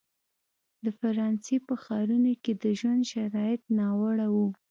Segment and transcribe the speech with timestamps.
[0.83, 4.47] د فرانسې په ښارونو کې د ژوند شرایط ناوړه وو.